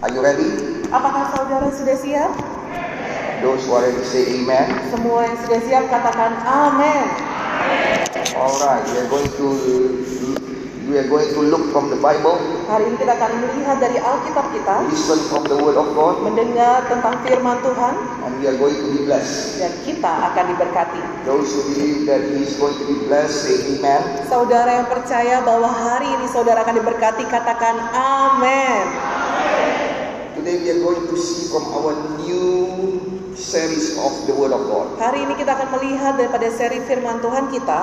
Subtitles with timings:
[0.00, 0.48] Are you ready?
[0.88, 2.32] Apakah saudara sudah siap?
[3.44, 4.88] Those who are ready say amen.
[4.88, 7.04] Semua yang sudah siap katakan amin.
[8.32, 9.46] Alright, we are going to
[10.88, 14.50] we are going to look from the Bible, Hari ini kita akan melihat dari Alkitab
[14.50, 17.94] kita, listen from the Word of God, mendengar tentang firman Tuhan,
[18.26, 19.62] and we are going to be blessed.
[19.62, 21.00] dan kita akan diberkati.
[21.28, 24.24] Those who believe that He is going to be blessed, say amen.
[24.26, 29.19] Saudara yang percaya bahwa hari ini saudara akan diberkati, katakan amin.
[30.40, 31.92] Today we are going to see from our
[32.24, 34.96] new series of the Word of God.
[34.96, 37.80] Hari ini kita akan melihat daripada seri firman Tuhan kita,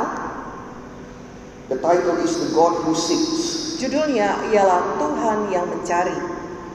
[1.70, 3.78] The title is The God Who Seeks.
[3.78, 6.18] judulnya ialah Tuhan yang mencari.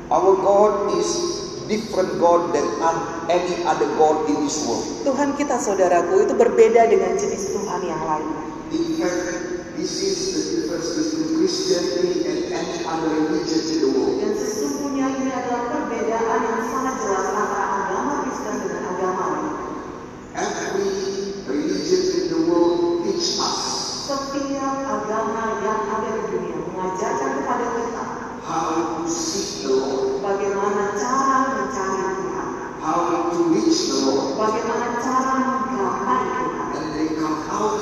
[0.07, 1.11] Our God is
[1.67, 2.63] different God than
[3.27, 4.87] any other God in this world.
[5.03, 8.31] Tuhan kita saudaraku itu berbeda dengan jenis Tuhan yang lain.
[8.71, 14.17] In fact, this is the difference between Christianity and any other religion in the world.
[14.23, 15.72] Dan sesungguhnya ini adalah
[16.13, 19.49] perbedaan yang sangat jelas antara agama Kristen dengan agama lain.
[20.37, 20.93] Every
[21.49, 23.61] religion in the world teach us
[24.09, 28.05] Setiap agama yang ada di dunia mengajarkan kepada kita
[28.43, 32.49] how to seek the Lord, bagaimana cara mencari Tuhan,
[32.83, 34.37] how to reach the Lord.
[34.37, 36.69] bagaimana cara menggapai Tuhan.
[36.77, 37.81] And they come out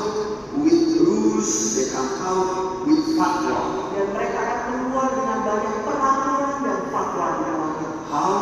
[0.61, 3.91] with rules, they come out with fatwa.
[3.97, 7.91] Dan mereka akan keluar dengan banyak peraturan dan fatwa di dalamnya.
[8.11, 8.33] How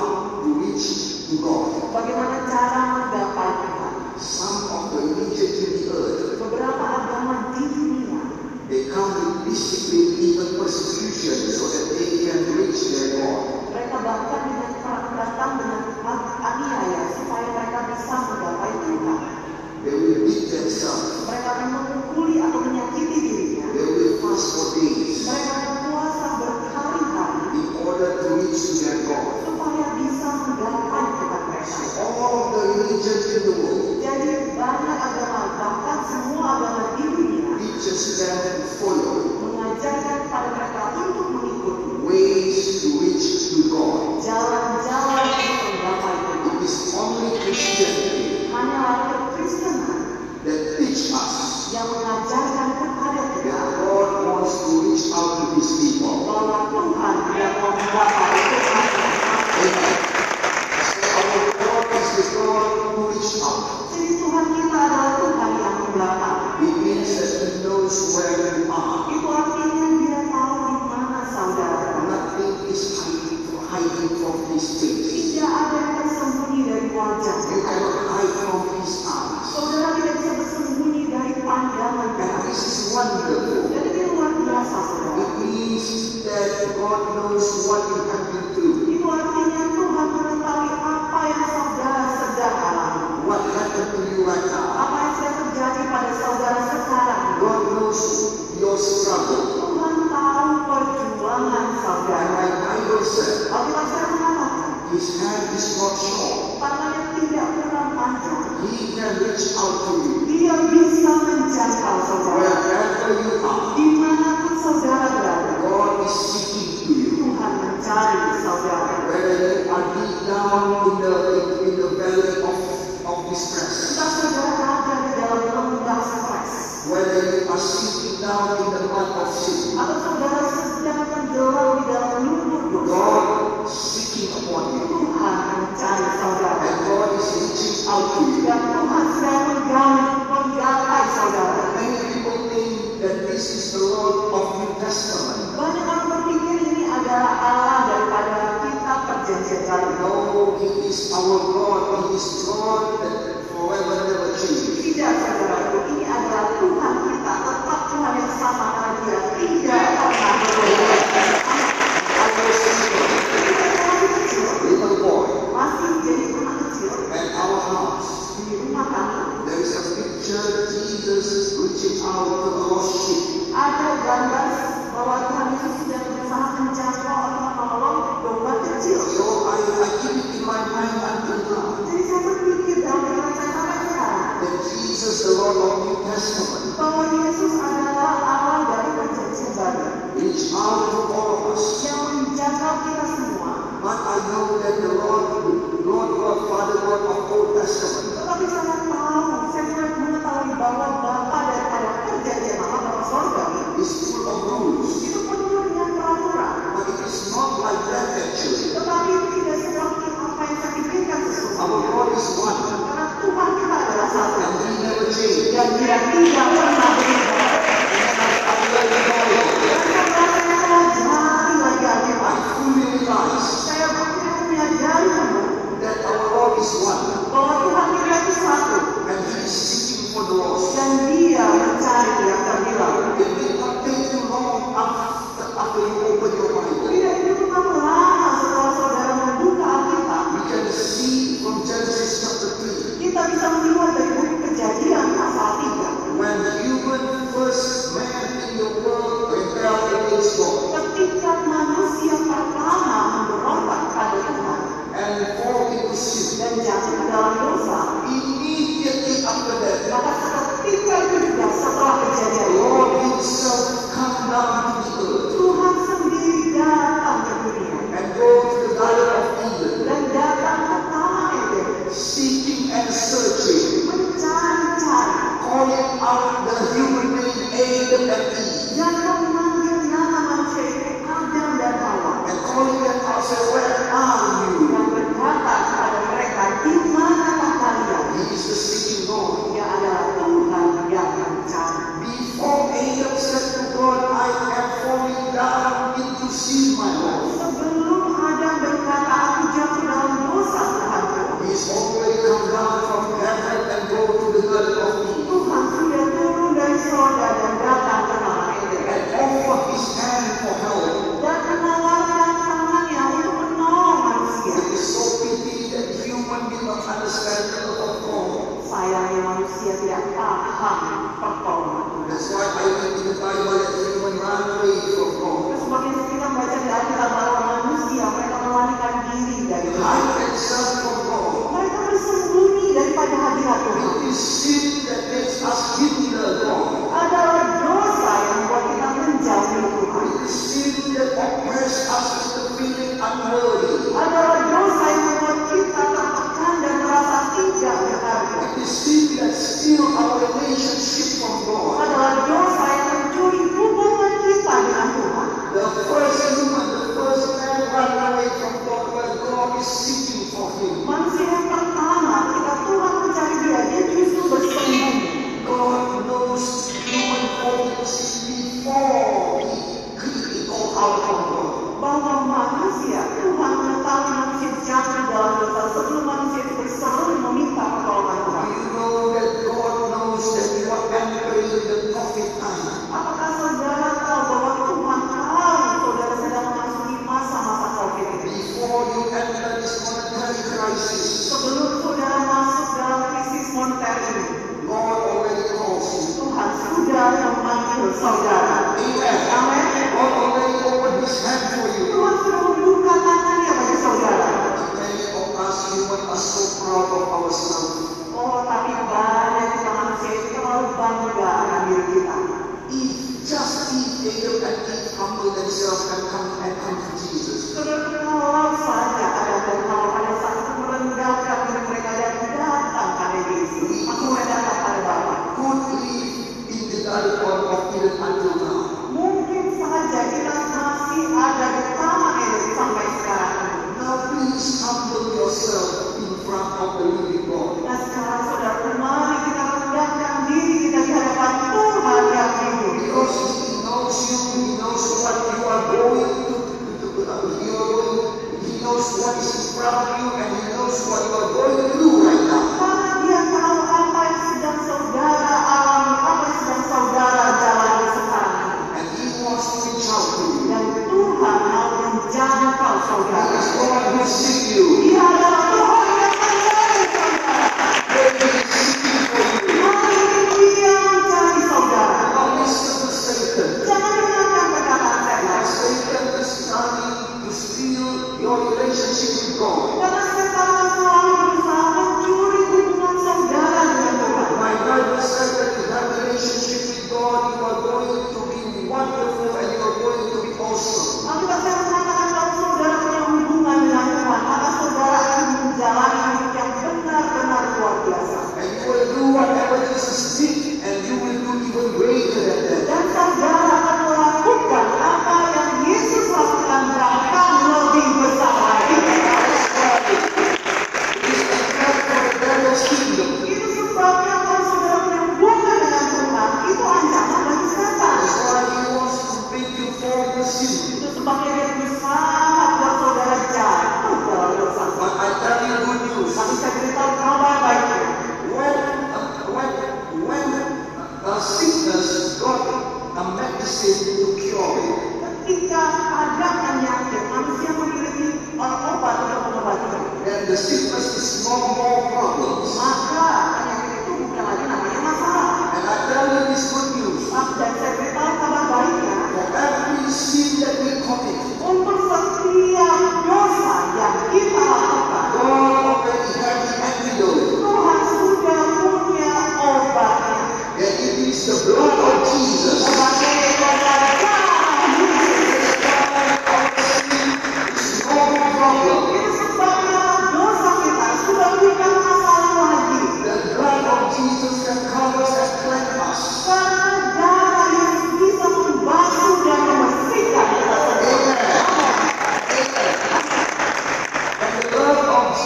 [0.42, 1.92] to reach to God.
[1.92, 3.94] Bagaimana cara menggapai Tuhan.
[4.16, 8.22] Some of the religions in the earth, Beberapa agama di dunia
[8.68, 13.68] they come with discipline, even persecution, so that they can reach their God.
[13.68, 14.72] mereka bahkan dengan
[15.16, 15.82] datang dengan
[16.40, 19.20] aniaya supaya mereka bisa menggapai Tuhan.
[19.84, 21.17] They will beat themselves.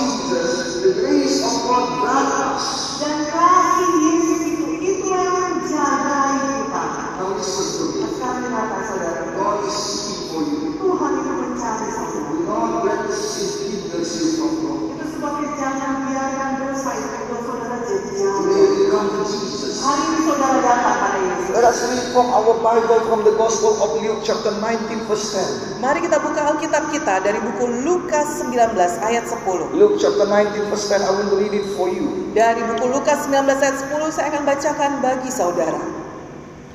[0.01, 3.72] Jesus, the grace of God brought us.
[21.63, 25.79] Let us read from our Bible from the Gospel of Luke chapter 19 verse 10.
[25.79, 29.71] Mari kita buka Alkitab kita dari buku Lukas 19 ayat 10.
[29.71, 32.35] Luke chapter 19 verse 10, I will read it for you.
[32.35, 35.79] Dari buku Lukas 19 ayat 10 saya akan bacakan bagi saudara.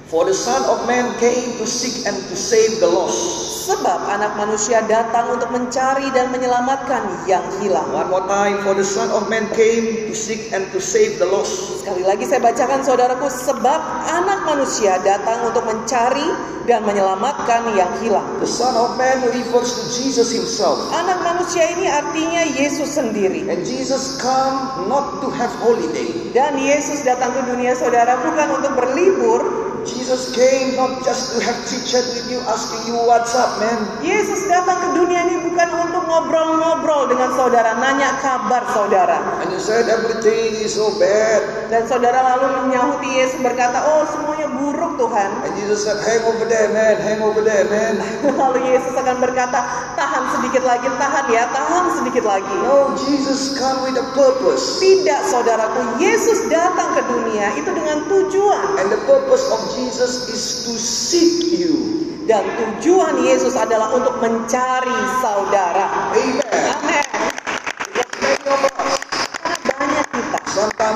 [0.08, 3.57] For the Son of Man came to seek and to save the lost.
[3.68, 7.92] Sebab anak manusia datang untuk mencari dan menyelamatkan yang hilang.
[7.92, 11.28] One more time, for the Son of Man came to seek and to save the
[11.28, 11.84] lost.
[11.84, 18.24] Sekali lagi saya bacakan saudaraku, sebab anak manusia datang untuk mencari dan menyelamatkan yang hilang.
[18.40, 20.80] The Son of Man refers to Jesus himself.
[20.96, 23.52] Anak manusia ini artinya Yesus sendiri.
[23.52, 26.32] And Jesus come not to have holiday.
[26.32, 31.56] Dan Yesus datang ke dunia saudara bukan untuk berlibur, Jesus came not just to have
[31.64, 33.80] chit chat with you, asking you what's up, man.
[34.04, 39.40] Yesus datang ke dunia ini bukan untuk ngobrol-ngobrol dengan saudara, nanya kabar saudara.
[39.44, 41.72] And you said everything is so bad.
[41.72, 45.30] Dan saudara lalu menyahuti Yesus berkata, oh semuanya buruk Tuhan.
[45.46, 48.02] And Jesus said, hang over there, man, hang over there, man.
[48.42, 49.62] Lalu Yesus akan berkata,
[49.94, 52.56] tahan sedikit lagi, tahan ya, tahan sedikit lagi.
[52.66, 54.82] No, Jesus come with a purpose.
[54.82, 58.82] Tidak saudaraku, Yesus datang ke dunia itu dengan tujuan.
[58.82, 61.78] And the purpose of Jesus is to seek you.
[62.26, 66.12] Dan tujuan Yesus adalah untuk mencari saudara.
[66.18, 66.67] Amen.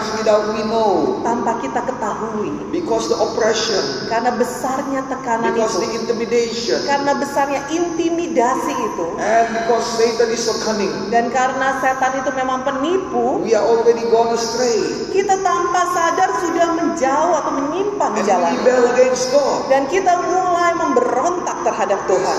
[0.01, 2.49] Sometimes without we know, tanpa kita ketahui.
[2.73, 5.81] because the oppression, Karena besarnya tekanan because itu.
[5.81, 9.05] the intimidation, Karena besarnya intimidasi itu.
[9.17, 13.41] and because Satan is so cunning, Dan karena setan itu memang penipu.
[13.45, 14.81] we are already gone astray.
[15.11, 18.51] Kita tanpa sadar sudah menjauh atau menyimpang And jalan.
[18.51, 19.69] we rebel against God.
[19.69, 22.37] Dan kita mulai memberontak terhadap Tuhan.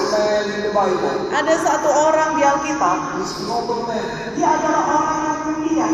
[1.33, 2.97] Ada satu orang di Alkitab,
[4.35, 5.87] Dia adalah orang yang mulia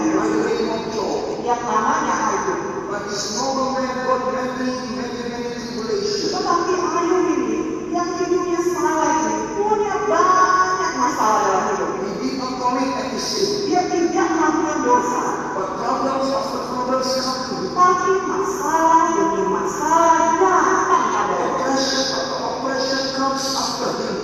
[1.49, 2.61] yang namanya Ayub.
[2.93, 6.29] But this noble man got many, many, many tribulations.
[6.37, 7.57] Tetapi Ayub ini
[7.89, 11.91] yang hidupnya salah ini punya banyak masalah dalam hidup.
[12.05, 13.65] He did not commit any sin.
[13.65, 15.25] Dia tidak melakukan dosa,
[15.57, 17.73] But problems after problems come to him.
[17.73, 21.49] tapi masalah demi masalah datang padanya.
[21.57, 24.18] Oppression after oppression comes after him.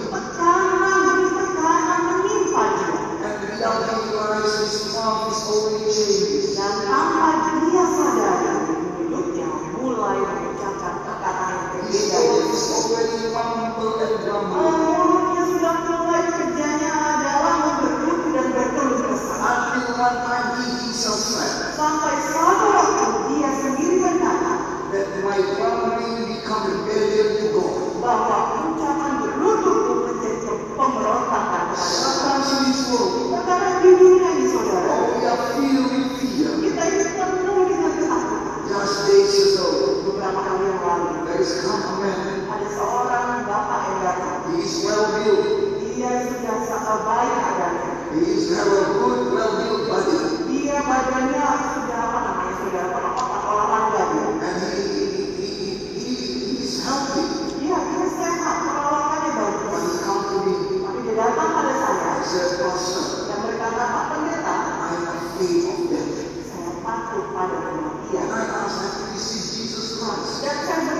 [65.35, 66.47] I am afraid of death.
[66.47, 68.23] saya takut pada kematian.
[68.31, 70.47] I him to receive Jesus Christ.
[70.47, 70.94] Dan saya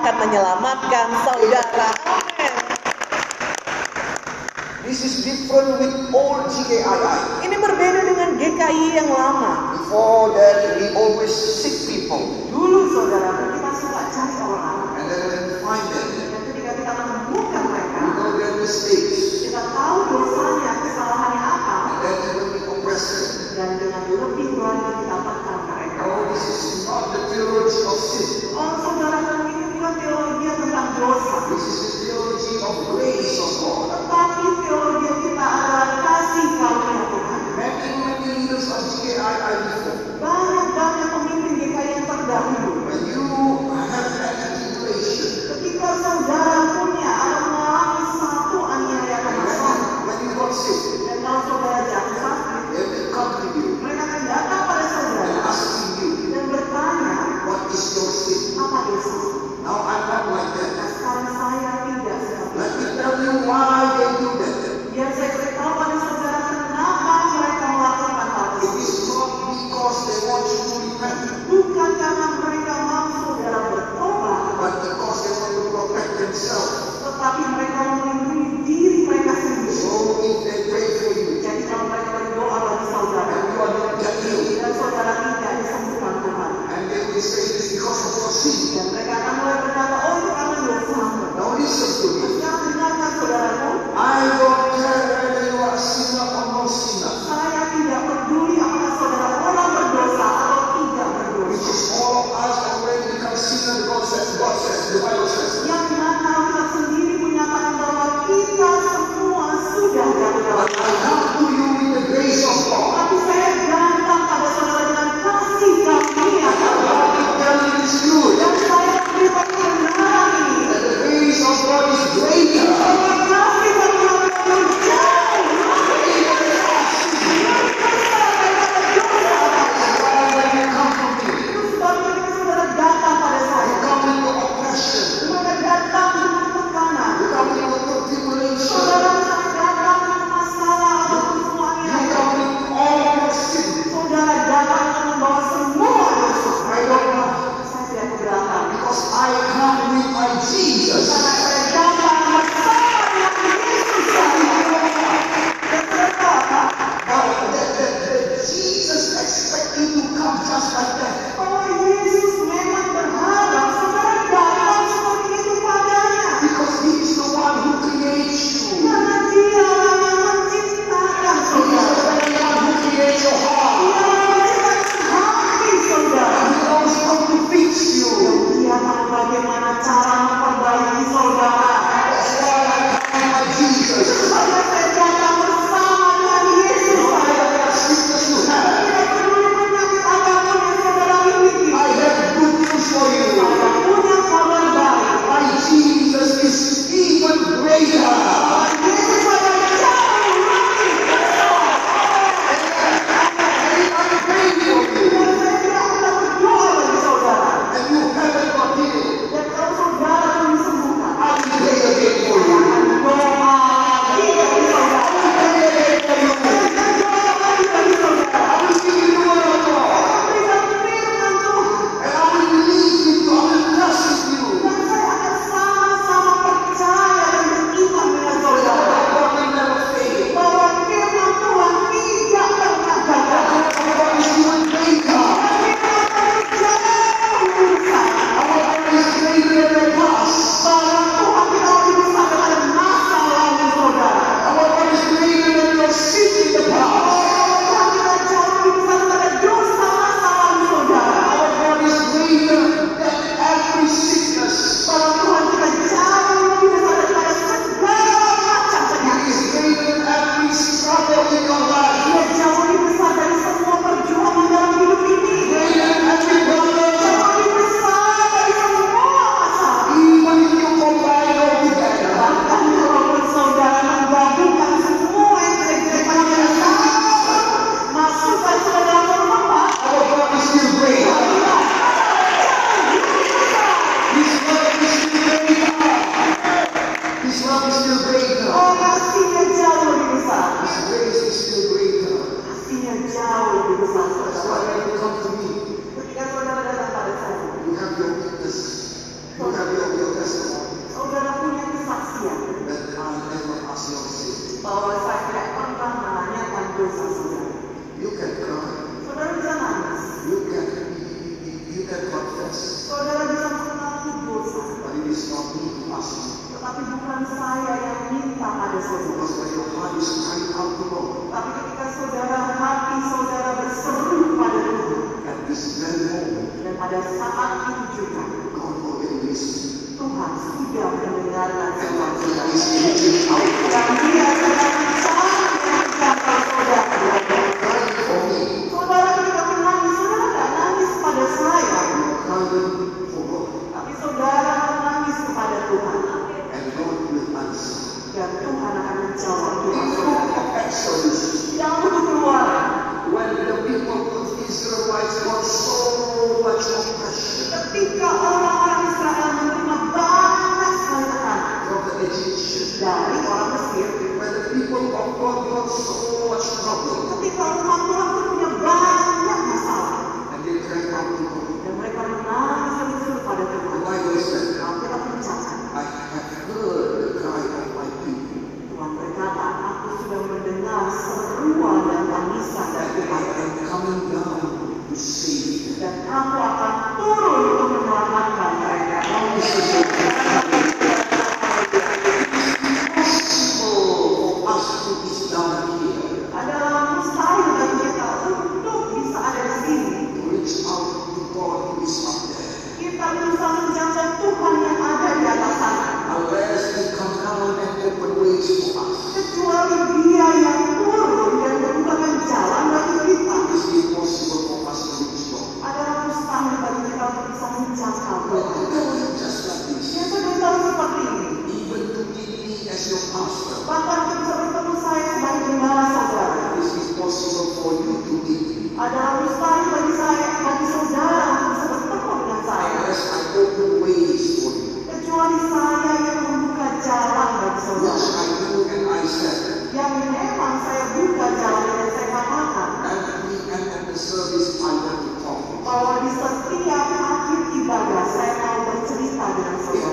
[0.00, 1.88] akan menyelamatkan saudara.
[2.08, 2.52] Amin.
[4.80, 7.44] This is different with old GKII.
[7.44, 9.76] Ini berbeda dengan GKI yang lama.
[9.76, 12.48] Before that, we always seek people.
[12.48, 14.78] Dulu saudara kita suka cari orang.
[14.96, 19.44] And then we find them, Dan ketika kita menemukan mereka, we know their mistakes.
[19.46, 21.76] kita tahu dosanya, kesalahannya apa.
[21.76, 26.00] And then we compress them, Dan dengan lebih berani kita tekan mereka.
[26.00, 28.28] no, this is not the theology of sin.
[28.56, 28.72] Oh
[31.00, 33.19] This is the theology of grace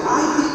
[0.09, 0.46] I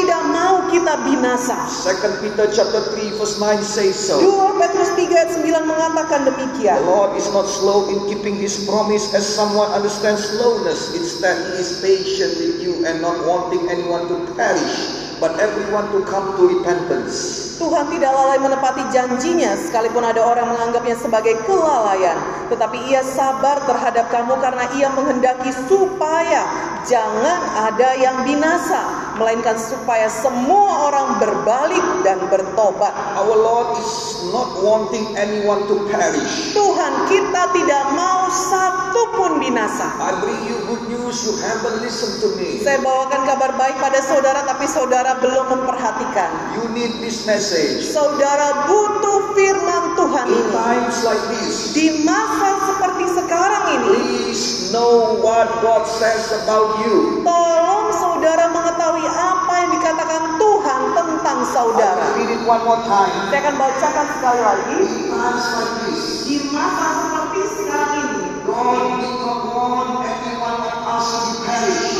[0.00, 1.66] Tidak mau kita binasa.
[1.68, 4.16] Second Peter chapter 3 verse 9 says so.
[4.22, 6.78] 2 Petrus 3 ayat 9 mengatakan demikian.
[6.78, 10.94] The Lord is not slow in keeping his promise as someone understands slowness.
[10.94, 16.00] Instead, he is patient with you and not wanting anyone to perish, but everyone to
[16.06, 17.49] come to repentance.
[17.60, 22.16] Tuhan tidak lalai menepati janjinya sekalipun ada orang menganggapnya sebagai kelalaian.
[22.48, 26.48] Tetapi ia sabar terhadap kamu karena ia menghendaki supaya
[26.88, 29.12] jangan ada yang binasa.
[29.20, 32.96] Melainkan supaya semua orang berbalik dan bertobat.
[33.20, 36.56] Our Lord is not wanting anyone to perish.
[36.56, 40.00] Tuhan kita tidak mau satu pun binasa.
[40.00, 42.64] I bring you good news, you haven't listened to me.
[42.64, 46.56] Saya bawakan kabar baik pada saudara tapi saudara belum memperhatikan.
[46.56, 47.82] You need this message.
[47.90, 50.26] Saudara butuh firman Tuhan.
[50.30, 51.74] In times like this.
[51.74, 53.90] Di masa seperti sekarang ini.
[53.90, 57.26] Please know what God says about you.
[57.26, 62.06] Tolong saudara mengetahui apa yang dikatakan Tuhan tentang saudara.
[62.46, 63.34] One more time.
[63.34, 64.78] Saya akan bacakan sekali lagi.
[64.86, 66.02] In times like this.
[66.30, 68.22] Di masa seperti sekarang ini.
[68.46, 71.99] God did not want every of us to perish.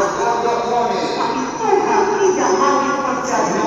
[0.00, 1.12] But Allah promised.
[1.18, 3.59] Tapi Tuhan tidak mau dipercaya.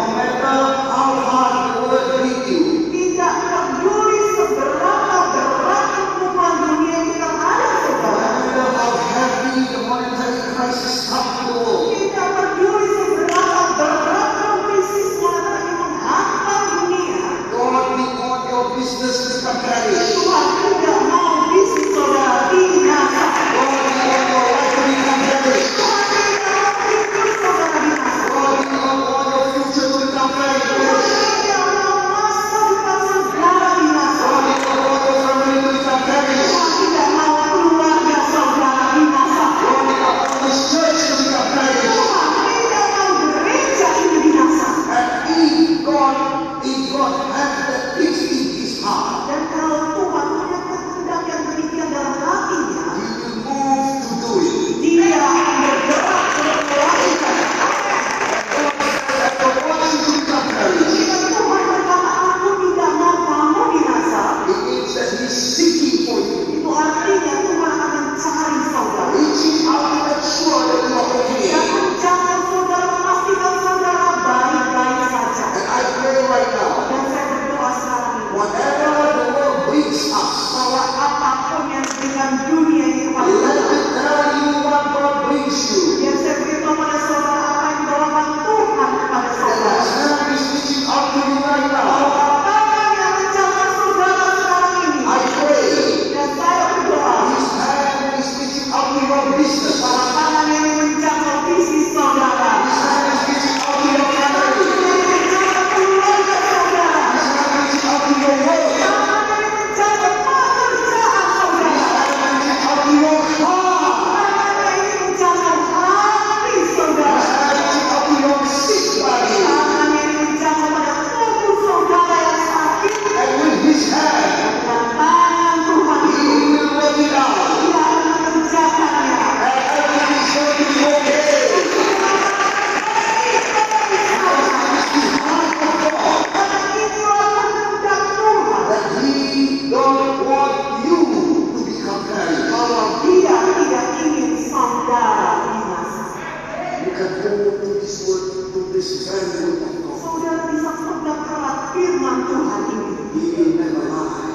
[148.83, 151.23] Saudara bisa pegang
[151.71, 152.91] firman Tuhan ini.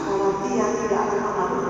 [0.09, 1.69] Bahwa dia tidak akan mengalami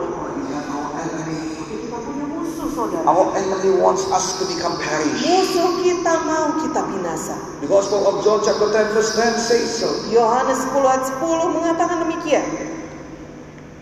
[1.66, 3.02] kita punya musuh saudara.
[3.02, 5.26] Our enemy wants us to become perish.
[5.26, 7.34] Musuh kita mau kita binasa.
[7.58, 9.90] The Gospel of John chapter 10 verse 10 says so.
[10.14, 12.46] Yohanes 10 ayat 10 mengatakan demikian.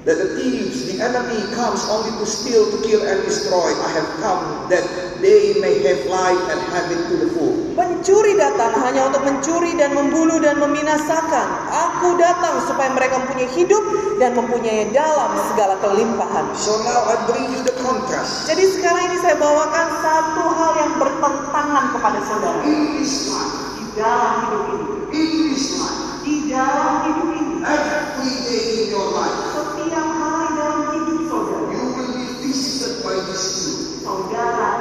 [0.09, 3.75] That the thieves, the enemy comes only to steal, to kill and destroy.
[3.75, 4.87] I have come that
[5.27, 7.75] they may have life and have it to the full.
[7.75, 11.47] Mencuri datang hanya untuk mencuri dan membunuh dan meminasakan.
[11.67, 13.83] Aku datang supaya mereka mempunyai hidup
[14.23, 16.47] dan mempunyai dalam segala kelimpahan.
[16.55, 18.47] So now I bring you the contrast.
[18.47, 22.63] Jadi sekarang ini saya bawakan satu hal yang bertentangan kepada saudara.
[22.63, 24.87] In this life, di dalam hidup ini.
[25.11, 27.55] In this life, di dalam hidup ini.
[27.67, 29.37] Every day in your life.
[29.59, 31.67] Setiap hari dalam hidup saudara.
[31.75, 34.07] You will be visited by this truth.
[34.07, 34.76] Saudara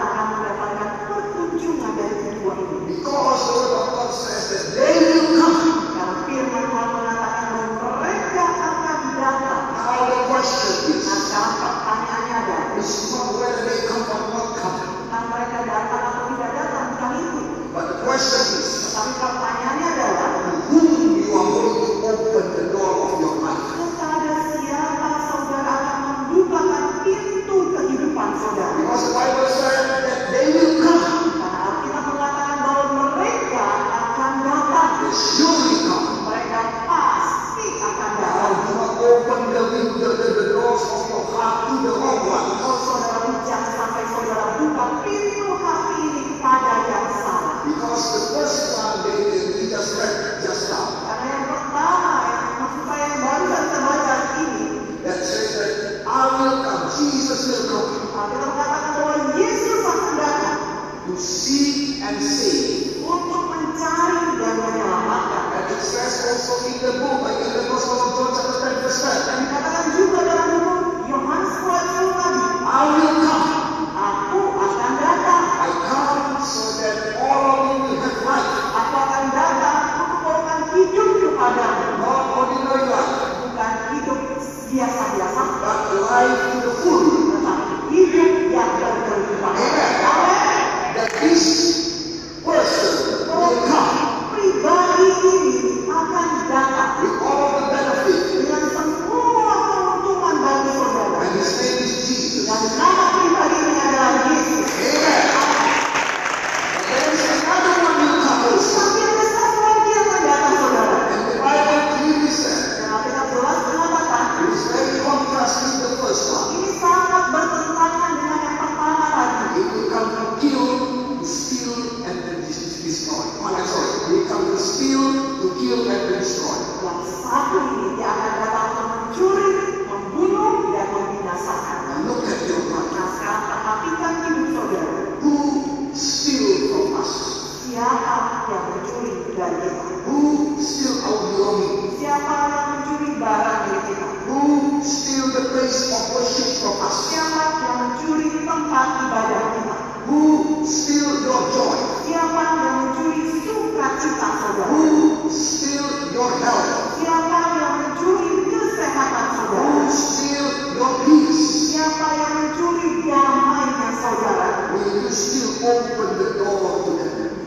[165.65, 167.45] open the door to them.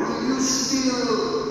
[0.00, 1.43] Will you still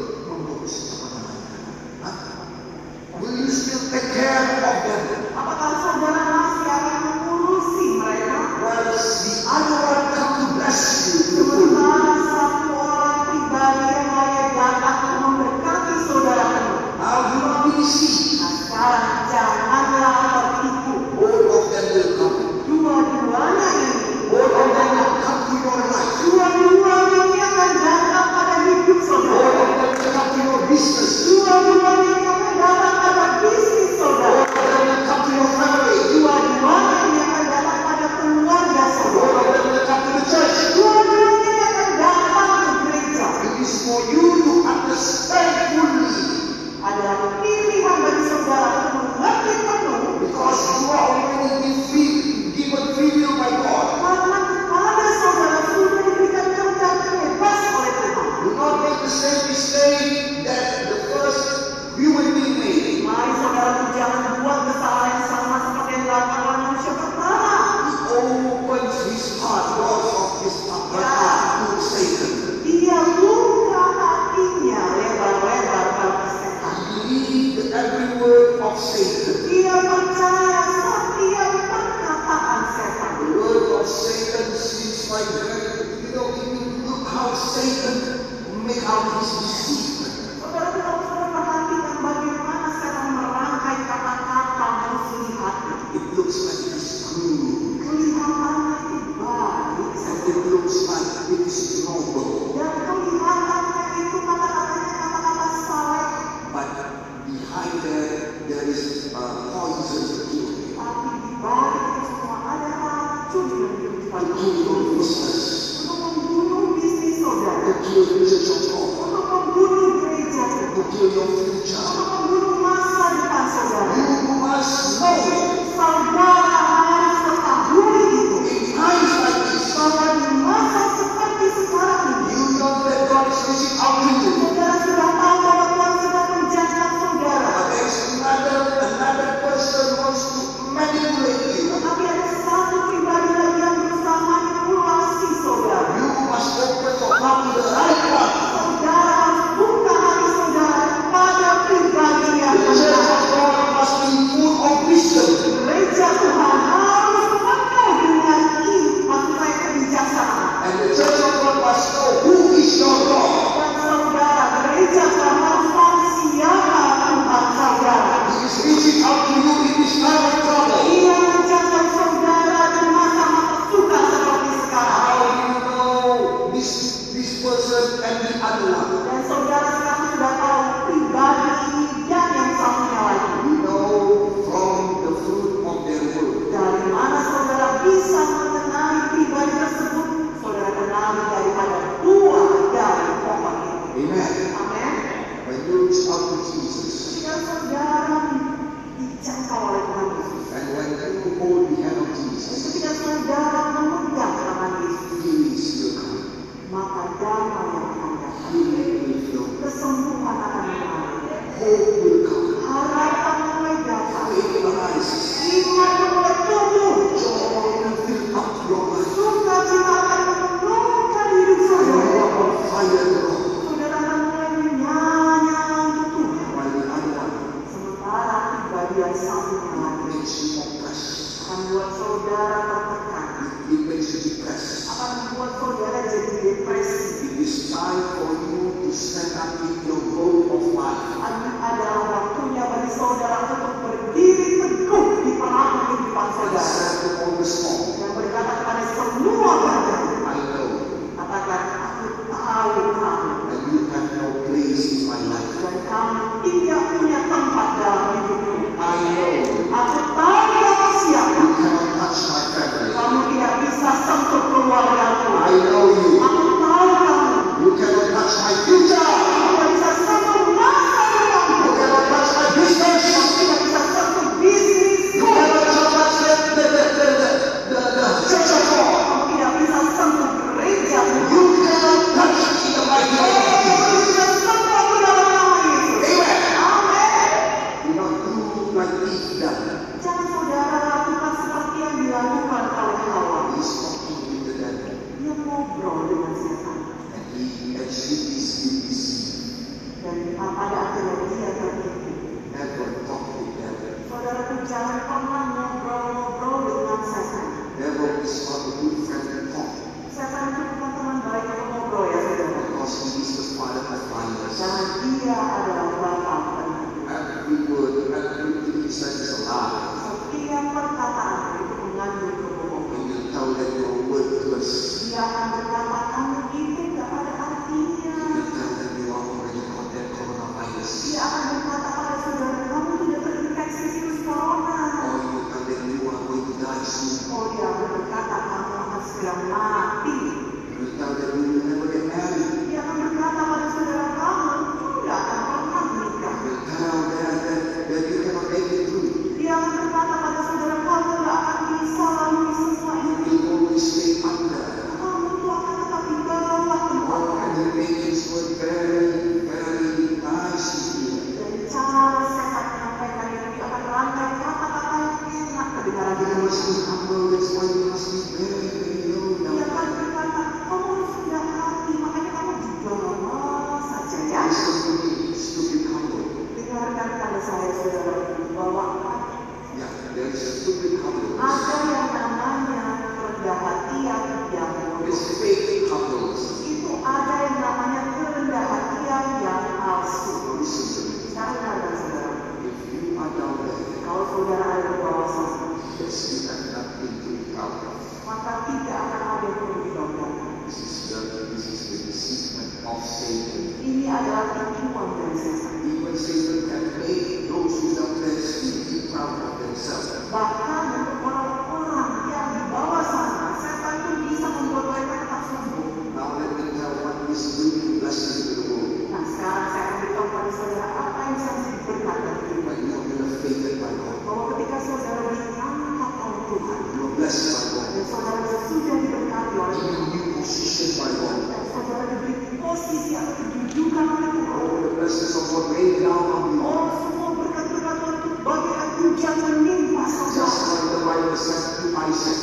[442.06, 442.40] Isaac.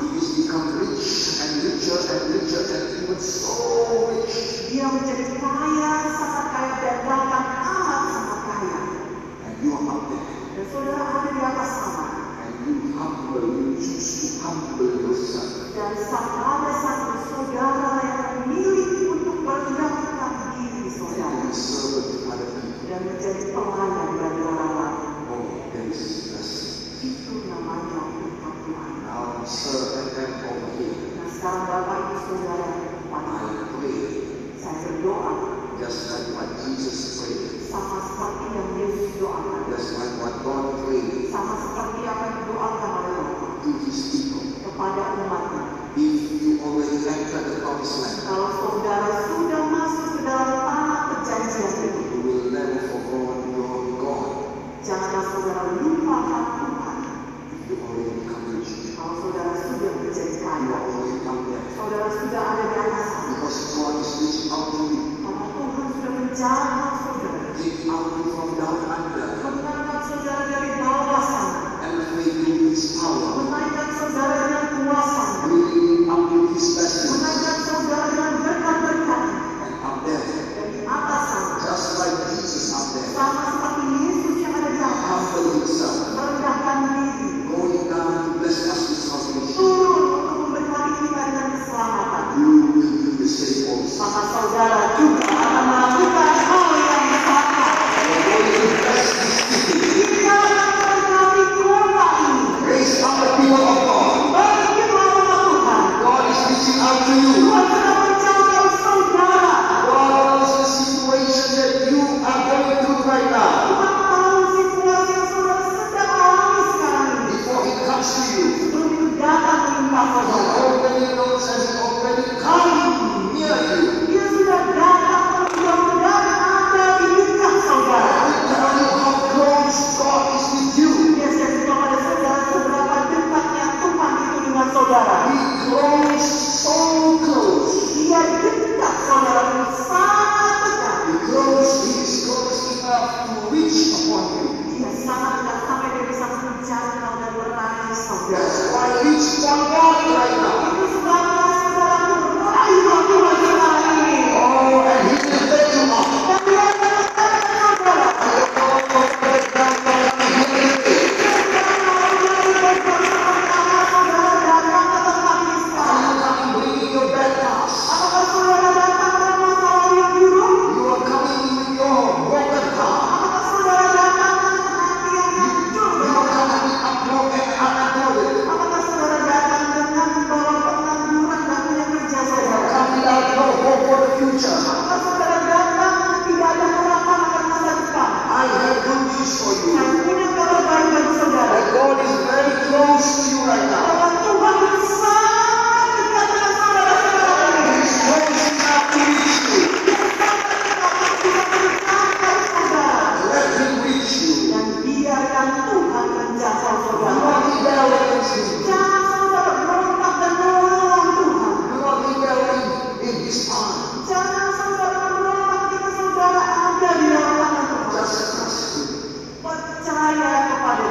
[0.00, 1.08] He is become rich
[1.42, 4.48] and richer and richer and even so rich.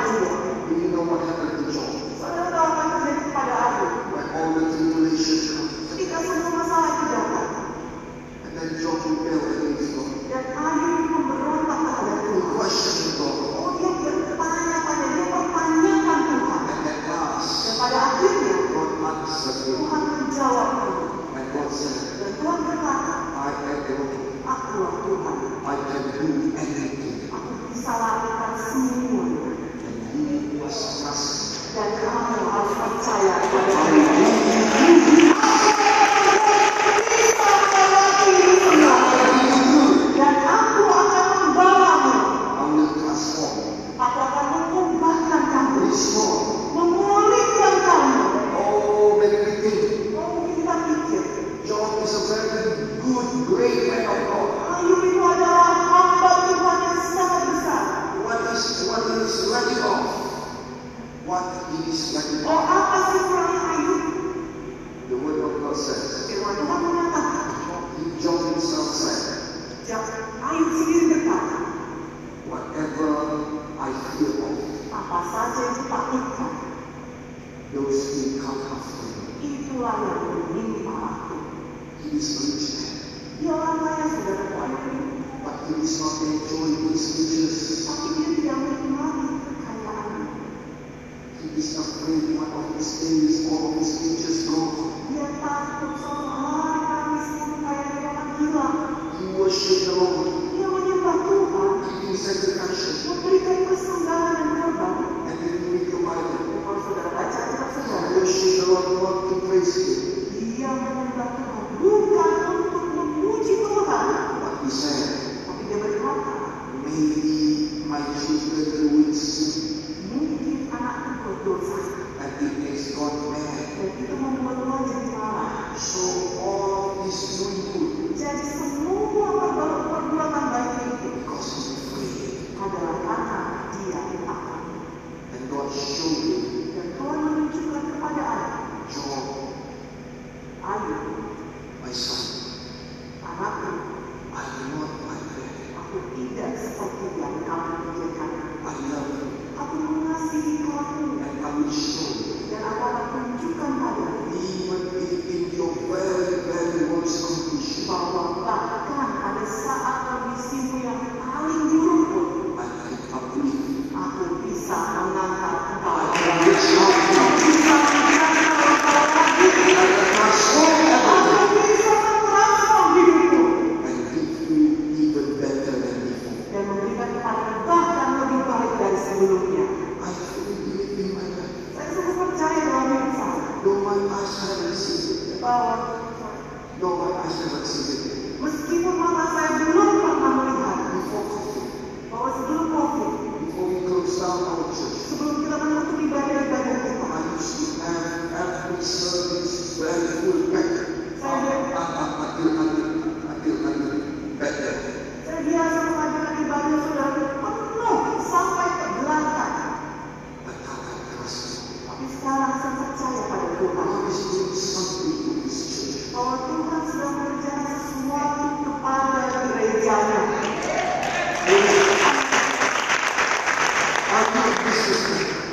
[0.07, 0.87] afterward, do you.
[0.89, 1.66] know what happened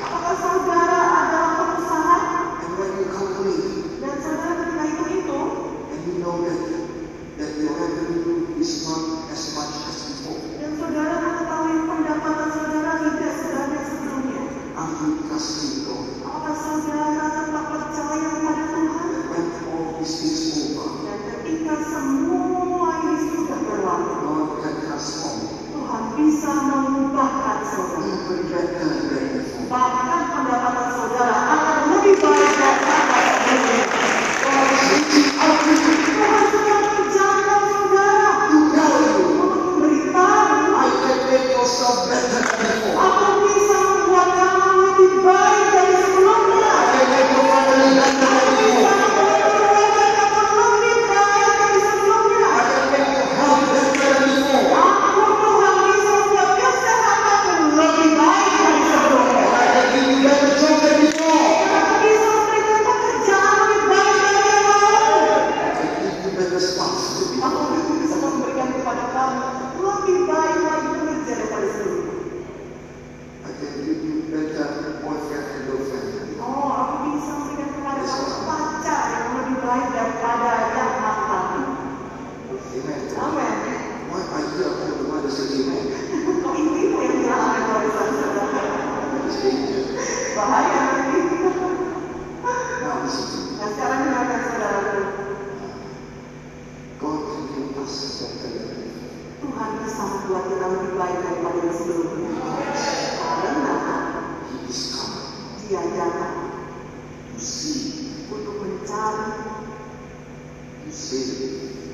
[0.00, 0.63] 浜田さん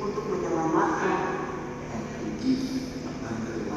[0.01, 1.21] untuk menyelamatkan
[1.93, 2.05] and
[3.47, 3.70] to.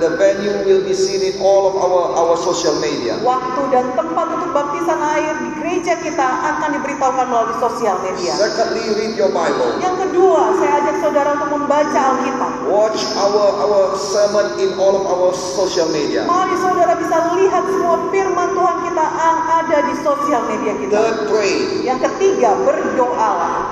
[0.00, 3.18] the, venue will be seen in all of our our social media.
[3.22, 8.32] Waktu dan tempat untuk baptisan air di gereja kita akan diberitahukan melalui sosial media.
[8.34, 9.78] Secondly, read your Bible.
[9.82, 12.52] Yang kedua, saya ajak saudara untuk membaca Alkitab.
[12.70, 16.26] Watch our our sermon in all of our social media.
[16.26, 20.94] Mari saudara bisa lihat semua firman Tuhan kita yang ada di sosial media kita.
[20.94, 21.54] Third, pray.
[21.86, 23.34] Yang ketiga, berdoa.